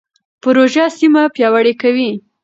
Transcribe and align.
پروژه 0.41 0.85
سیمه 0.97 1.23
پیاوړې 1.35 1.73
کوي. 1.81 2.11